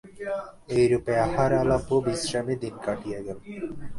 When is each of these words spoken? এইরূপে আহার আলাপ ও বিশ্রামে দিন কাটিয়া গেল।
এইরূপে 0.77 1.13
আহার 1.25 1.51
আলাপ 1.61 1.85
ও 1.93 1.97
বিশ্রামে 2.05 2.55
দিন 2.63 2.75
কাটিয়া 2.85 3.19
গেল। 3.27 3.37